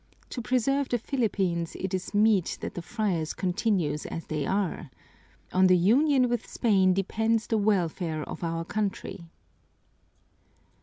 "To 0.31 0.41
preserve 0.41 0.89
the 0.89 0.97
Philippines 0.97 1.75
it 1.79 1.93
is 1.93 2.11
meet 2.11 2.57
that 2.61 2.73
the 2.73 2.81
friars 2.81 3.33
continue 3.35 3.91
as 4.09 4.25
they 4.25 4.47
are. 4.47 4.89
On 5.53 5.67
the 5.67 5.77
union 5.77 6.27
with 6.27 6.49
Spain 6.49 6.91
depends 6.95 7.45
the 7.45 7.59
welfare 7.59 8.23
of 8.23 8.43
our 8.43 8.65
country." 8.65 9.29